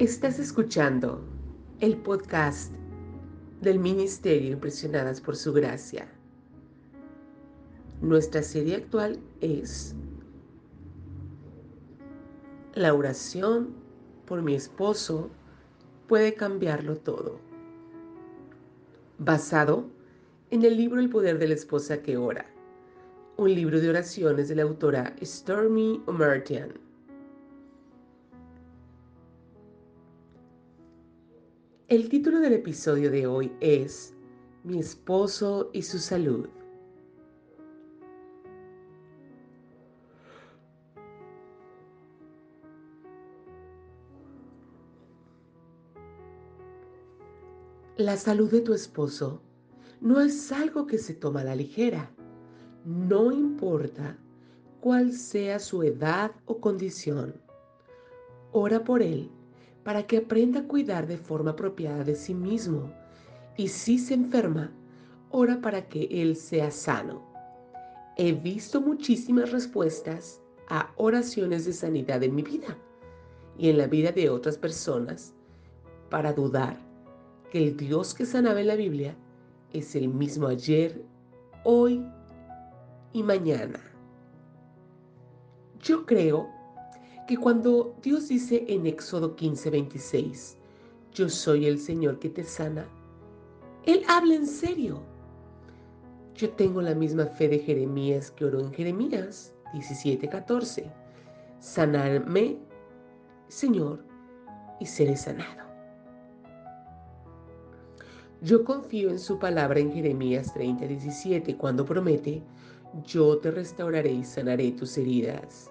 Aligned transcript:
Estás 0.00 0.38
escuchando 0.38 1.22
el 1.80 1.98
podcast 1.98 2.72
del 3.60 3.78
Ministerio 3.78 4.52
Impresionadas 4.52 5.20
por 5.20 5.36
Su 5.36 5.52
Gracia. 5.52 6.08
Nuestra 8.00 8.42
serie 8.42 8.76
actual 8.76 9.20
es 9.42 9.94
La 12.72 12.94
oración 12.94 13.74
por 14.24 14.40
mi 14.40 14.54
esposo 14.54 15.28
puede 16.08 16.32
cambiarlo 16.32 16.96
todo. 16.96 17.38
Basado 19.18 19.84
en 20.50 20.64
el 20.64 20.78
libro 20.78 20.98
El 20.98 21.10
poder 21.10 21.38
de 21.38 21.48
la 21.48 21.54
esposa 21.54 22.00
que 22.00 22.16
ora, 22.16 22.46
un 23.36 23.54
libro 23.54 23.78
de 23.78 23.90
oraciones 23.90 24.48
de 24.48 24.54
la 24.54 24.62
autora 24.62 25.14
Stormy 25.22 26.02
Omertian. 26.06 26.89
El 31.90 32.08
título 32.08 32.38
del 32.38 32.52
episodio 32.52 33.10
de 33.10 33.26
hoy 33.26 33.52
es 33.58 34.14
Mi 34.62 34.78
esposo 34.78 35.70
y 35.72 35.82
su 35.82 35.98
salud. 35.98 36.48
La 47.96 48.16
salud 48.16 48.48
de 48.52 48.60
tu 48.60 48.72
esposo 48.72 49.42
no 50.00 50.20
es 50.20 50.52
algo 50.52 50.86
que 50.86 50.96
se 50.96 51.14
toma 51.14 51.40
a 51.40 51.44
la 51.44 51.56
ligera. 51.56 52.12
No 52.84 53.32
importa 53.32 54.16
cuál 54.80 55.12
sea 55.12 55.58
su 55.58 55.82
edad 55.82 56.30
o 56.44 56.60
condición. 56.60 57.34
Ora 58.52 58.84
por 58.84 59.02
él 59.02 59.32
para 59.90 60.06
que 60.06 60.18
aprenda 60.18 60.60
a 60.60 60.68
cuidar 60.68 61.08
de 61.08 61.16
forma 61.16 61.50
apropiada 61.50 62.04
de 62.04 62.14
sí 62.14 62.32
mismo. 62.32 62.92
Y 63.56 63.66
si 63.66 63.98
se 63.98 64.14
enferma, 64.14 64.72
ora 65.30 65.60
para 65.60 65.88
que 65.88 66.04
él 66.12 66.36
sea 66.36 66.70
sano. 66.70 67.26
He 68.16 68.30
visto 68.30 68.80
muchísimas 68.80 69.50
respuestas 69.50 70.40
a 70.68 70.92
oraciones 70.94 71.64
de 71.64 71.72
sanidad 71.72 72.22
en 72.22 72.36
mi 72.36 72.42
vida 72.42 72.78
y 73.58 73.68
en 73.68 73.78
la 73.78 73.88
vida 73.88 74.12
de 74.12 74.30
otras 74.30 74.56
personas 74.56 75.34
para 76.08 76.32
dudar 76.32 76.76
que 77.50 77.58
el 77.58 77.76
Dios 77.76 78.14
que 78.14 78.26
sanaba 78.26 78.60
en 78.60 78.68
la 78.68 78.76
Biblia 78.76 79.16
es 79.72 79.96
el 79.96 80.06
mismo 80.06 80.46
ayer, 80.46 81.02
hoy 81.64 82.00
y 83.12 83.24
mañana. 83.24 83.80
Yo 85.80 86.06
creo 86.06 86.48
que 87.30 87.36
cuando 87.36 87.94
Dios 88.02 88.26
dice 88.26 88.64
en 88.66 88.88
Éxodo 88.88 89.36
15, 89.36 89.70
26, 89.70 90.58
yo 91.12 91.28
soy 91.28 91.66
el 91.66 91.78
Señor 91.78 92.18
que 92.18 92.28
te 92.28 92.42
sana, 92.42 92.88
Él 93.86 94.02
habla 94.08 94.34
en 94.34 94.48
serio. 94.48 95.00
Yo 96.34 96.50
tengo 96.50 96.82
la 96.82 96.92
misma 96.92 97.26
fe 97.26 97.48
de 97.48 97.60
Jeremías 97.60 98.32
que 98.32 98.46
oró 98.46 98.58
en 98.58 98.72
Jeremías 98.72 99.54
17, 99.72 100.28
14. 100.28 100.90
Sanarme, 101.60 102.58
Señor, 103.46 104.04
y 104.80 104.86
seré 104.86 105.16
sanado. 105.16 105.68
Yo 108.42 108.64
confío 108.64 109.08
en 109.08 109.20
su 109.20 109.38
palabra 109.38 109.78
en 109.78 109.92
Jeremías 109.92 110.52
30, 110.52 110.84
17, 110.84 111.56
cuando 111.56 111.84
promete, 111.84 112.42
yo 113.04 113.38
te 113.38 113.52
restauraré 113.52 114.10
y 114.10 114.24
sanaré 114.24 114.72
tus 114.72 114.98
heridas. 114.98 115.70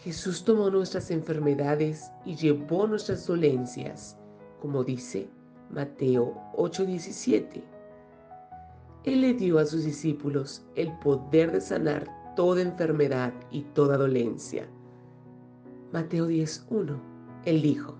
Jesús 0.00 0.44
tomó 0.44 0.70
nuestras 0.70 1.10
enfermedades 1.10 2.10
y 2.24 2.34
llevó 2.34 2.86
nuestras 2.86 3.26
dolencias, 3.26 4.16
como 4.58 4.82
dice 4.82 5.28
Mateo 5.68 6.34
8:17. 6.56 7.62
Él 9.04 9.20
le 9.20 9.34
dio 9.34 9.58
a 9.58 9.66
sus 9.66 9.84
discípulos 9.84 10.64
el 10.74 10.90
poder 11.00 11.52
de 11.52 11.60
sanar 11.60 12.06
toda 12.34 12.62
enfermedad 12.62 13.34
y 13.50 13.62
toda 13.74 13.98
dolencia. 13.98 14.66
Mateo 15.92 16.26
10:1. 16.26 16.98
Él 17.44 17.60
dijo, 17.60 17.94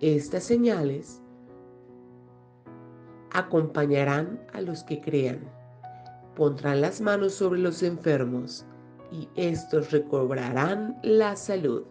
estas 0.00 0.44
señales 0.44 1.20
acompañarán 3.32 4.40
a 4.54 4.62
los 4.62 4.82
que 4.84 5.02
crean. 5.02 5.40
Pondrán 6.34 6.80
las 6.80 7.02
manos 7.02 7.34
sobre 7.34 7.60
los 7.60 7.82
enfermos 7.82 8.64
y 9.10 9.28
estos 9.36 9.92
recobrarán 9.92 10.98
la 11.02 11.36
salud. 11.36 11.84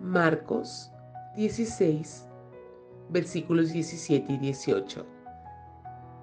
Marcos 0.00 0.90
16, 1.36 2.26
versículos 3.10 3.72
17 3.72 4.32
y 4.32 4.38
18. 4.38 5.06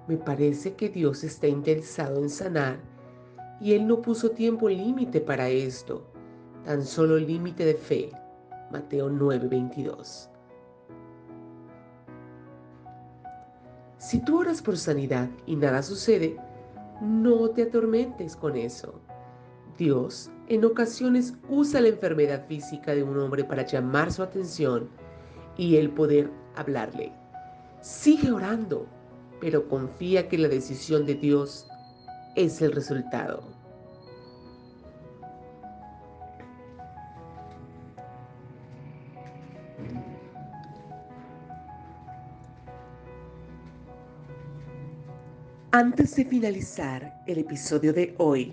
Me 0.06 0.16
parece 0.16 0.74
que 0.74 0.88
Dios 0.88 1.24
está 1.24 1.46
interesado 1.46 2.20
en 2.20 2.30
sanar 2.30 2.78
y 3.60 3.74
Él 3.74 3.86
no 3.86 4.02
puso 4.02 4.30
tiempo 4.30 4.68
límite 4.68 5.20
para 5.20 5.48
esto, 5.48 6.06
tan 6.64 6.84
solo 6.84 7.16
límite 7.16 7.64
de 7.64 7.74
fe. 7.74 8.10
Mateo 8.70 9.08
9, 9.08 9.48
22. 9.48 10.30
Si 13.98 14.18
tú 14.24 14.40
oras 14.40 14.62
por 14.62 14.78
sanidad 14.78 15.28
y 15.46 15.56
nada 15.56 15.82
sucede, 15.82 16.36
no 17.00 17.50
te 17.50 17.62
atormentes 17.62 18.36
con 18.36 18.56
eso. 18.56 19.00
Dios 19.78 20.30
en 20.48 20.64
ocasiones 20.64 21.34
usa 21.48 21.80
la 21.80 21.88
enfermedad 21.88 22.46
física 22.46 22.94
de 22.94 23.02
un 23.02 23.18
hombre 23.18 23.44
para 23.44 23.64
llamar 23.64 24.12
su 24.12 24.22
atención 24.22 24.88
y 25.56 25.76
el 25.76 25.90
poder 25.90 26.30
hablarle. 26.56 27.12
Sigue 27.80 28.30
orando, 28.30 28.86
pero 29.40 29.68
confía 29.68 30.28
que 30.28 30.38
la 30.38 30.48
decisión 30.48 31.06
de 31.06 31.14
Dios 31.14 31.66
es 32.36 32.60
el 32.60 32.72
resultado. 32.72 33.59
Antes 45.72 46.16
de 46.16 46.24
finalizar 46.24 47.22
el 47.28 47.38
episodio 47.38 47.92
de 47.92 48.16
hoy, 48.18 48.52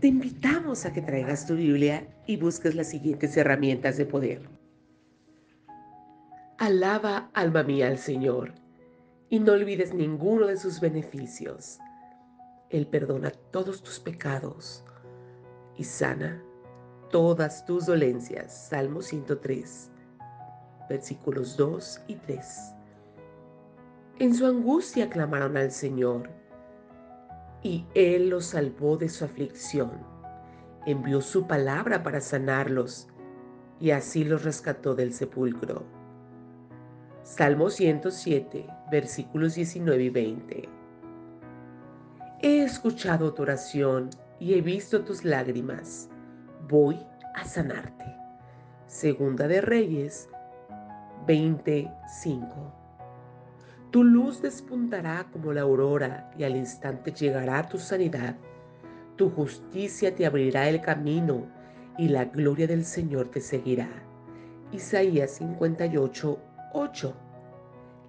te 0.00 0.06
invitamos 0.06 0.86
a 0.86 0.94
que 0.94 1.02
traigas 1.02 1.46
tu 1.46 1.56
Biblia 1.56 2.08
y 2.26 2.38
busques 2.38 2.74
las 2.74 2.88
siguientes 2.88 3.36
herramientas 3.36 3.98
de 3.98 4.06
poder. 4.06 4.48
Alaba, 6.56 7.28
alma 7.34 7.64
mía, 7.64 7.88
al 7.88 7.98
Señor, 7.98 8.54
y 9.28 9.40
no 9.40 9.52
olvides 9.52 9.92
ninguno 9.92 10.46
de 10.46 10.56
sus 10.56 10.80
beneficios. 10.80 11.78
Él 12.70 12.86
perdona 12.86 13.30
todos 13.50 13.82
tus 13.82 14.00
pecados 14.00 14.86
y 15.76 15.84
sana 15.84 16.42
todas 17.10 17.66
tus 17.66 17.84
dolencias. 17.84 18.68
Salmo 18.70 19.02
103, 19.02 19.90
versículos 20.88 21.58
2 21.58 22.00
y 22.06 22.14
3. 22.14 22.74
En 24.18 24.34
su 24.34 24.46
angustia 24.46 25.10
clamaron 25.10 25.58
al 25.58 25.70
Señor 25.70 26.30
y 27.64 27.86
Él 27.94 28.28
los 28.28 28.44
salvó 28.44 28.96
de 28.96 29.08
su 29.08 29.24
aflicción. 29.24 29.90
Envió 30.86 31.20
su 31.20 31.48
palabra 31.48 32.04
para 32.04 32.20
sanarlos 32.20 33.08
y 33.80 33.90
así 33.90 34.22
los 34.22 34.44
rescató 34.44 34.94
del 34.94 35.12
sepulcro. 35.12 35.82
Salmo 37.22 37.70
107, 37.70 38.66
versículos 38.90 39.54
19 39.54 40.04
y 40.04 40.10
20. 40.10 40.68
He 42.42 42.62
escuchado 42.62 43.32
tu 43.32 43.42
oración 43.42 44.10
y 44.38 44.54
he 44.54 44.60
visto 44.60 45.02
tus 45.02 45.24
lágrimas. 45.24 46.10
Voy 46.68 47.00
a 47.34 47.46
sanarte. 47.46 48.04
Segunda 48.86 49.48
de 49.48 49.62
Reyes 49.62 50.28
25. 51.26 52.83
Tu 53.94 54.02
luz 54.02 54.42
despuntará 54.42 55.28
como 55.32 55.52
la 55.52 55.60
aurora 55.60 56.28
y 56.36 56.42
al 56.42 56.56
instante 56.56 57.12
llegará 57.12 57.68
tu 57.68 57.78
sanidad. 57.78 58.34
Tu 59.14 59.30
justicia 59.30 60.12
te 60.12 60.26
abrirá 60.26 60.68
el 60.68 60.80
camino 60.80 61.46
y 61.96 62.08
la 62.08 62.24
gloria 62.24 62.66
del 62.66 62.84
Señor 62.84 63.30
te 63.30 63.40
seguirá. 63.40 63.88
Isaías 64.72 65.36
58, 65.36 66.38
8. 66.72 67.14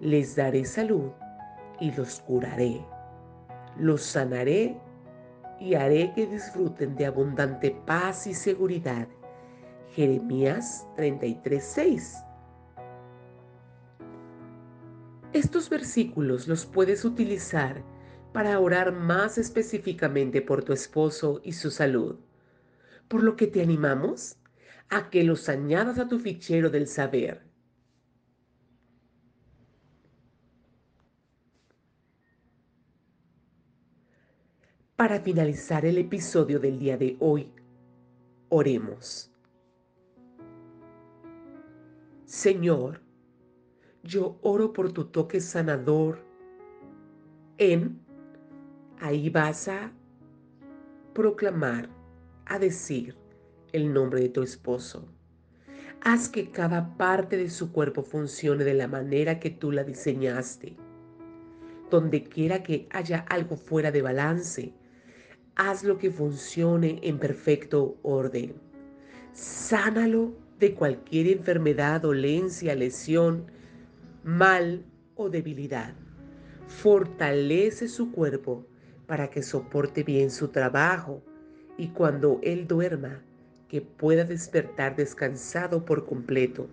Les 0.00 0.34
daré 0.34 0.64
salud 0.64 1.12
y 1.78 1.92
los 1.92 2.18
curaré. 2.18 2.84
Los 3.78 4.02
sanaré 4.02 4.76
y 5.60 5.74
haré 5.74 6.12
que 6.16 6.26
disfruten 6.26 6.96
de 6.96 7.06
abundante 7.06 7.70
paz 7.86 8.26
y 8.26 8.34
seguridad. 8.34 9.06
Jeremías 9.92 10.84
33, 10.96 11.62
6. 11.62 12.24
Estos 15.36 15.68
versículos 15.68 16.48
los 16.48 16.64
puedes 16.64 17.04
utilizar 17.04 17.84
para 18.32 18.58
orar 18.58 18.92
más 18.92 19.36
específicamente 19.36 20.40
por 20.40 20.64
tu 20.64 20.72
esposo 20.72 21.42
y 21.44 21.52
su 21.52 21.70
salud. 21.70 22.16
Por 23.06 23.22
lo 23.22 23.36
que 23.36 23.46
te 23.46 23.60
animamos 23.60 24.38
a 24.88 25.10
que 25.10 25.24
los 25.24 25.50
añadas 25.50 25.98
a 25.98 26.08
tu 26.08 26.18
fichero 26.18 26.70
del 26.70 26.86
saber. 26.86 27.42
Para 34.96 35.20
finalizar 35.20 35.84
el 35.84 35.98
episodio 35.98 36.58
del 36.58 36.78
día 36.78 36.96
de 36.96 37.18
hoy, 37.20 37.52
oremos. 38.48 39.30
Señor, 42.24 43.05
yo 44.06 44.38
oro 44.42 44.72
por 44.72 44.92
tu 44.92 45.04
toque 45.04 45.40
sanador 45.40 46.24
en, 47.58 48.00
ahí 49.00 49.28
vas 49.30 49.68
a 49.68 49.92
proclamar, 51.14 51.88
a 52.46 52.58
decir 52.58 53.16
el 53.72 53.92
nombre 53.92 54.20
de 54.20 54.28
tu 54.28 54.42
esposo. 54.42 55.08
Haz 56.02 56.28
que 56.28 56.50
cada 56.50 56.96
parte 56.96 57.36
de 57.36 57.50
su 57.50 57.72
cuerpo 57.72 58.02
funcione 58.02 58.62
de 58.64 58.74
la 58.74 58.86
manera 58.86 59.40
que 59.40 59.50
tú 59.50 59.72
la 59.72 59.82
diseñaste. 59.82 60.76
Donde 61.90 62.22
quiera 62.22 62.62
que 62.62 62.88
haya 62.90 63.24
algo 63.28 63.56
fuera 63.56 63.90
de 63.90 64.02
balance, 64.02 64.74
haz 65.56 65.82
lo 65.82 65.98
que 65.98 66.10
funcione 66.10 67.00
en 67.02 67.18
perfecto 67.18 67.98
orden. 68.02 68.54
Sánalo 69.32 70.34
de 70.60 70.74
cualquier 70.74 71.26
enfermedad, 71.28 72.02
dolencia, 72.02 72.74
lesión, 72.74 73.50
mal 74.26 74.84
o 75.14 75.30
debilidad. 75.30 75.94
Fortalece 76.66 77.86
su 77.86 78.10
cuerpo 78.10 78.66
para 79.06 79.30
que 79.30 79.40
soporte 79.40 80.02
bien 80.02 80.32
su 80.32 80.48
trabajo 80.48 81.22
y 81.78 81.88
cuando 81.88 82.40
él 82.42 82.66
duerma, 82.66 83.22
que 83.68 83.80
pueda 83.80 84.24
despertar 84.24 84.96
descansado 84.96 85.84
por 85.84 86.06
completo, 86.06 86.68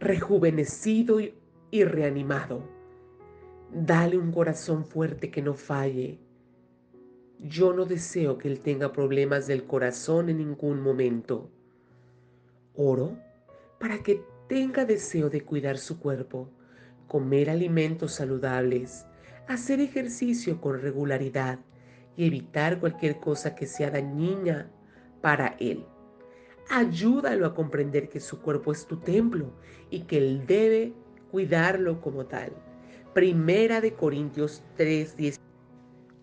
rejuvenecido 0.00 1.18
y 1.70 1.84
reanimado. 1.84 2.62
Dale 3.72 4.18
un 4.18 4.32
corazón 4.32 4.84
fuerte 4.84 5.30
que 5.30 5.42
no 5.42 5.54
falle. 5.54 6.18
Yo 7.38 7.72
no 7.72 7.84
deseo 7.84 8.38
que 8.38 8.48
él 8.48 8.60
tenga 8.60 8.92
problemas 8.92 9.46
del 9.46 9.64
corazón 9.64 10.28
en 10.28 10.38
ningún 10.38 10.80
momento. 10.80 11.50
Oro 12.74 13.16
para 13.78 14.02
que 14.02 14.22
tenga 14.48 14.86
deseo 14.86 15.28
de 15.28 15.42
cuidar 15.42 15.76
su 15.76 16.00
cuerpo, 16.00 16.50
comer 17.06 17.50
alimentos 17.50 18.12
saludables, 18.12 19.06
hacer 19.46 19.80
ejercicio 19.80 20.60
con 20.60 20.80
regularidad 20.80 21.58
y 22.16 22.26
evitar 22.26 22.80
cualquier 22.80 23.20
cosa 23.20 23.54
que 23.54 23.66
sea 23.66 23.90
dañina 23.90 24.70
para 25.20 25.54
él. 25.60 25.84
Ayúdalo 26.70 27.46
a 27.46 27.54
comprender 27.54 28.08
que 28.08 28.20
su 28.20 28.40
cuerpo 28.40 28.72
es 28.72 28.86
tu 28.86 28.96
templo 28.96 29.52
y 29.90 30.00
que 30.02 30.18
él 30.18 30.46
debe 30.46 30.94
cuidarlo 31.30 32.00
como 32.00 32.26
tal. 32.26 32.52
Primera 33.14 33.80
de 33.80 33.94
Corintios 33.94 34.62
3:10. 34.76 35.38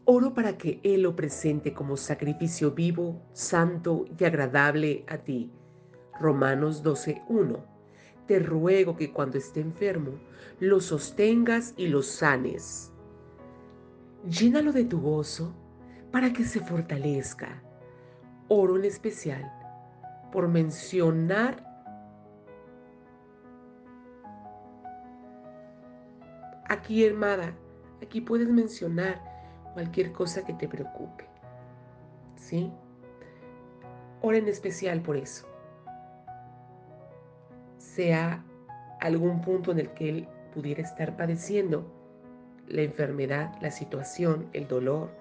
Oro 0.06 0.36
para 0.36 0.56
que 0.56 0.80
Él 0.84 1.02
lo 1.02 1.16
presente 1.16 1.74
como 1.74 1.98
sacrificio 1.98 2.72
vivo, 2.72 3.24
santo 3.34 4.06
y 4.20 4.24
agradable 4.24 5.04
a 5.08 5.18
ti. 5.18 5.52
Romanos 6.20 6.84
12:1 6.84 7.75
te 8.28 8.40
ruego 8.40 8.96
que 8.96 9.12
cuando 9.12 9.38
esté 9.38 9.62
enfermo 9.62 10.14
lo 10.60 10.80
sostengas 10.80 11.74
y 11.78 11.88
lo 11.88 12.02
sanes. 12.02 12.92
Llénalo 14.28 14.72
de 14.72 14.86
tu 14.86 15.00
gozo 15.00 15.54
para 16.12 16.34
que 16.34 16.44
se 16.44 16.60
fortalezca. 16.60 17.62
Oro 18.48 18.78
en 18.78 18.86
especial 18.86 19.52
por 20.32 20.48
mencionar 20.48 21.64
aquí, 26.68 27.06
hermana, 27.06 27.56
aquí 28.02 28.22
puedes 28.22 28.50
mencionar 28.50 29.22
cualquier 29.74 30.12
cosa 30.12 30.44
que 30.44 30.54
te 30.54 30.68
preocupe. 30.68 31.28
¿Sí? 32.36 32.72
Ora 34.22 34.38
en 34.38 34.48
especial 34.48 35.02
por 35.02 35.18
eso 35.18 35.55
sea 37.96 38.44
algún 39.00 39.42
punto 39.42 39.72
en 39.72 39.80
el 39.80 39.90
que 39.92 40.10
él 40.10 40.28
pudiera 40.54 40.82
estar 40.82 41.16
padeciendo 41.16 41.86
la 42.68 42.82
enfermedad, 42.82 43.56
la 43.62 43.72
situación, 43.72 44.50
el 44.54 44.68
dolor. 44.68 45.12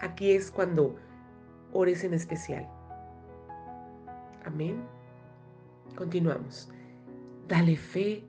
Aquí 0.00 0.32
es 0.32 0.50
cuando 0.50 0.96
ores 1.72 2.02
en 2.04 2.14
especial. 2.14 2.68
Amén. 4.44 4.82
Continuamos. 5.94 6.70
Dale 7.46 7.76
fe 7.76 8.24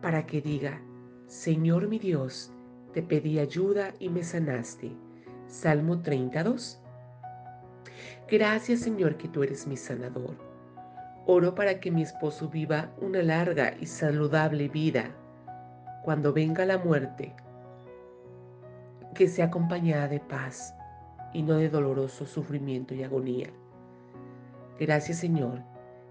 para 0.00 0.24
que 0.24 0.40
diga, 0.40 0.80
Señor 1.26 1.88
mi 1.88 1.98
Dios, 1.98 2.52
te 2.92 3.02
pedí 3.02 3.38
ayuda 3.38 3.94
y 3.98 4.08
me 4.08 4.22
sanaste. 4.22 4.92
Salmo 5.46 6.00
32. 6.00 6.80
Gracias 8.30 8.80
Señor 8.80 9.16
que 9.16 9.28
tú 9.28 9.42
eres 9.42 9.66
mi 9.66 9.76
sanador. 9.76 10.53
Oro 11.26 11.54
para 11.54 11.80
que 11.80 11.90
mi 11.90 12.02
esposo 12.02 12.50
viva 12.50 12.90
una 13.00 13.22
larga 13.22 13.74
y 13.80 13.86
saludable 13.86 14.68
vida 14.68 15.10
cuando 16.02 16.34
venga 16.34 16.66
la 16.66 16.76
muerte, 16.76 17.34
que 19.14 19.26
sea 19.26 19.46
acompañada 19.46 20.06
de 20.06 20.20
paz 20.20 20.74
y 21.32 21.42
no 21.42 21.54
de 21.54 21.70
doloroso 21.70 22.26
sufrimiento 22.26 22.94
y 22.94 23.04
agonía. 23.04 23.48
Gracias 24.78 25.16
Señor, 25.16 25.62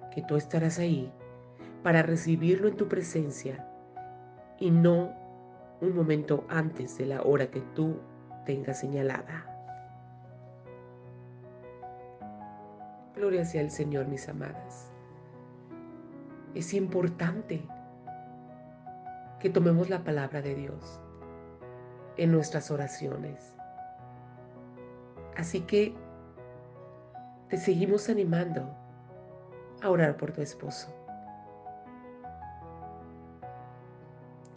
que 0.09 0.23
tú 0.23 0.35
estarás 0.35 0.79
ahí 0.79 1.13
para 1.83 2.01
recibirlo 2.01 2.67
en 2.67 2.75
tu 2.75 2.87
presencia 2.87 3.67
y 4.57 4.71
no 4.71 5.13
un 5.79 5.95
momento 5.95 6.43
antes 6.49 6.97
de 6.97 7.05
la 7.05 7.21
hora 7.21 7.51
que 7.51 7.61
tú 7.75 7.99
tengas 8.47 8.79
señalada. 8.79 9.45
Gloria 13.15 13.45
sea 13.45 13.61
el 13.61 13.69
Señor, 13.69 14.07
mis 14.07 14.27
amadas 14.27 14.92
es 16.55 16.73
importante 16.73 17.61
que 19.39 19.49
tomemos 19.49 19.89
la 19.89 20.03
palabra 20.03 20.41
de 20.41 20.55
Dios 20.55 20.99
en 22.17 22.31
nuestras 22.31 22.71
oraciones. 22.71 23.55
Así 25.35 25.61
que 25.61 25.95
te 27.49 27.57
seguimos 27.57 28.09
animando 28.09 28.67
a 29.81 29.89
orar 29.89 30.15
por 30.15 30.31
tu 30.31 30.41
esposo. 30.41 30.93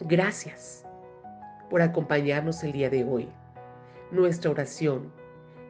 Gracias 0.01 0.85
por 1.69 1.81
acompañarnos 1.81 2.63
el 2.63 2.71
día 2.71 2.89
de 2.89 3.03
hoy. 3.03 3.27
Nuestra 4.11 4.51
oración 4.51 5.11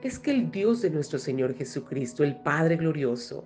es 0.03 0.19
que 0.19 0.31
el 0.31 0.51
Dios 0.51 0.81
de 0.81 0.91
nuestro 0.91 1.17
Señor 1.17 1.55
Jesucristo, 1.55 2.23
el 2.23 2.35
Padre 2.35 2.75
glorioso, 2.75 3.45